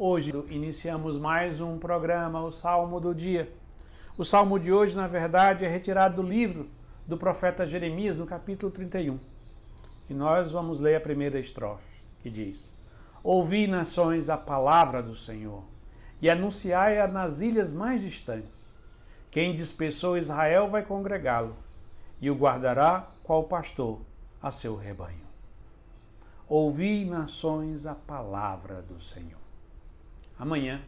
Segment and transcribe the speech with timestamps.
[0.00, 3.52] Hoje iniciamos mais um programa, o Salmo do Dia.
[4.16, 6.70] O salmo de hoje, na verdade, é retirado do livro
[7.04, 9.18] do profeta Jeremias, no capítulo 31,
[10.04, 11.82] que nós vamos ler a primeira estrofe,
[12.20, 12.72] que diz:
[13.24, 15.64] Ouvi, nações, a palavra do Senhor,
[16.22, 18.78] e anunciai-a nas ilhas mais distantes.
[19.32, 21.56] Quem dispersou Israel vai congregá-lo,
[22.20, 23.98] e o guardará qual pastor
[24.40, 25.26] a seu rebanho.
[26.46, 29.47] Ouvi, nações, a palavra do Senhor.
[30.38, 30.80] Amanhã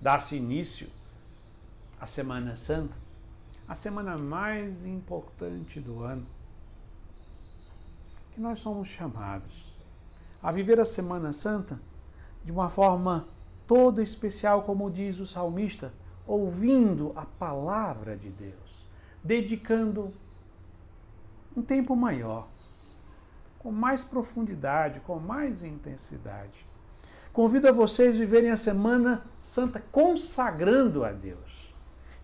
[0.00, 0.88] dá-se início
[2.00, 2.96] à Semana Santa,
[3.66, 6.26] a semana mais importante do ano,
[8.30, 9.74] que nós somos chamados
[10.40, 11.80] a viver a Semana Santa
[12.44, 13.26] de uma forma
[13.66, 15.92] toda especial, como diz o salmista,
[16.24, 18.86] ouvindo a palavra de Deus,
[19.24, 20.12] dedicando
[21.56, 22.48] um tempo maior
[23.58, 26.64] com mais profundidade, com mais intensidade.
[27.38, 31.72] Convido a vocês a viverem a Semana Santa consagrando a Deus.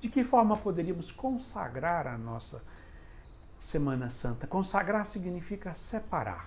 [0.00, 2.62] De que forma poderíamos consagrar a nossa
[3.58, 4.46] Semana Santa?
[4.46, 6.46] Consagrar significa separar.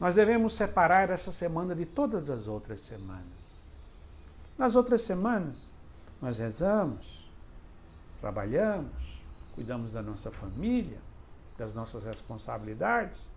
[0.00, 3.60] Nós devemos separar essa semana de todas as outras semanas.
[4.58, 5.70] Nas outras semanas,
[6.20, 7.30] nós rezamos,
[8.20, 9.22] trabalhamos,
[9.54, 10.98] cuidamos da nossa família,
[11.56, 13.30] das nossas responsabilidades.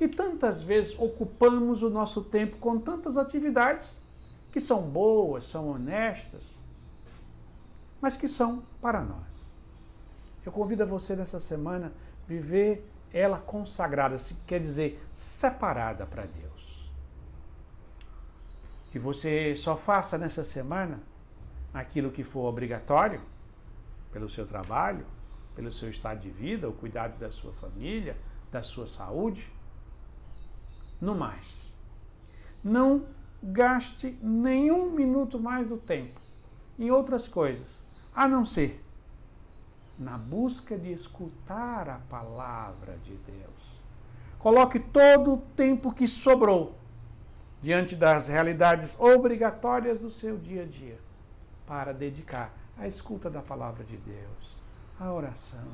[0.00, 3.98] E tantas vezes ocupamos o nosso tempo com tantas atividades
[4.52, 6.58] que são boas, são honestas,
[8.00, 9.38] mas que são para nós.
[10.46, 11.92] Eu convido a você nessa semana
[12.26, 16.90] viver ela consagrada, quer dizer, separada para Deus.
[18.90, 21.02] Que você só faça nessa semana
[21.72, 23.20] aquilo que for obrigatório
[24.12, 25.06] pelo seu trabalho,
[25.54, 28.16] pelo seu estado de vida, o cuidado da sua família,
[28.50, 29.50] da sua saúde.
[31.00, 31.78] No mais,
[32.62, 33.06] não
[33.42, 36.20] gaste nenhum minuto mais do tempo
[36.78, 37.82] em outras coisas,
[38.14, 38.84] a não ser
[39.98, 43.78] na busca de escutar a palavra de Deus.
[44.38, 46.78] Coloque todo o tempo que sobrou
[47.60, 50.98] diante das realidades obrigatórias do seu dia a dia
[51.66, 54.56] para dedicar à escuta da palavra de Deus
[55.00, 55.66] a oração,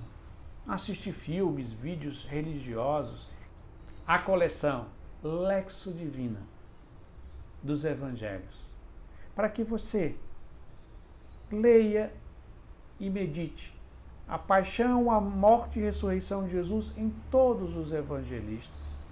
[0.67, 3.29] assistir filmes, vídeos religiosos,
[4.07, 4.87] a coleção
[5.25, 6.41] Lexo Divina
[7.63, 8.69] dos Evangelhos,
[9.35, 10.15] para que você
[11.51, 12.13] leia
[13.01, 13.75] e medite
[14.29, 19.03] a paixão, a morte e ressurreição de Jesus em todos os evangelistas.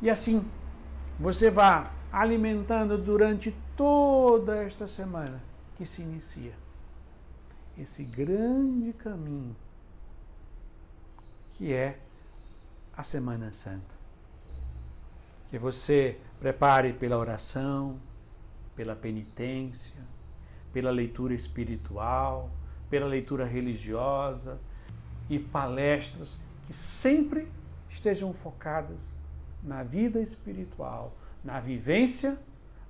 [0.00, 0.44] E assim,
[1.20, 5.42] você vá alimentando durante toda esta semana
[5.74, 6.54] que se inicia
[7.76, 9.54] esse grande caminho
[11.50, 11.98] que é
[12.94, 14.05] a Semana Santa.
[15.50, 17.98] Que você prepare pela oração,
[18.74, 19.96] pela penitência,
[20.72, 22.50] pela leitura espiritual,
[22.90, 24.60] pela leitura religiosa
[25.28, 27.48] e palestras que sempre
[27.88, 29.16] estejam focadas
[29.62, 32.38] na vida espiritual, na vivência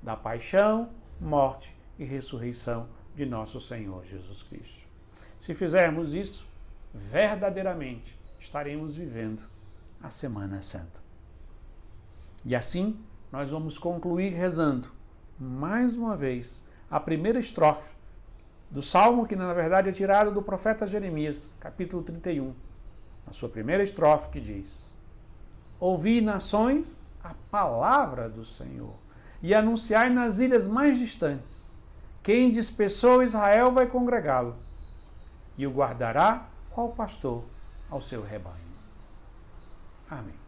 [0.03, 0.91] da paixão,
[1.21, 4.87] morte e ressurreição de nosso Senhor Jesus Cristo.
[5.39, 6.47] Se fizermos isso,
[6.93, 9.43] verdadeiramente estaremos vivendo
[10.03, 11.06] a Semana Santa.
[12.47, 12.97] E assim,
[13.33, 14.89] nós vamos concluir rezando
[15.37, 17.93] mais uma vez a primeira estrofe
[18.71, 22.55] do salmo que na verdade é tirado do profeta Jeremias, capítulo 31,
[23.27, 24.97] a sua primeira estrofe que diz:
[25.81, 28.95] Ouvi nações a palavra do Senhor
[29.43, 31.73] e anunciai nas ilhas mais distantes
[32.23, 34.55] quem dispersou Israel vai congregá-lo,
[35.59, 37.43] e o guardará qual pastor
[37.91, 38.55] ao seu rebanho.
[40.09, 40.46] Amém.